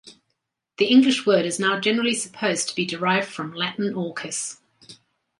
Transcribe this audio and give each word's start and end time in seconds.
The 0.77 0.85
English 0.85 1.27
word 1.27 1.45
is 1.45 1.59
now 1.59 1.79
generally 1.79 2.15
supposed 2.15 2.69
to 2.69 2.75
be 2.75 2.85
derived 2.87 3.27
from 3.27 3.53
Latin 3.53 3.93
Orcus. 3.93 4.57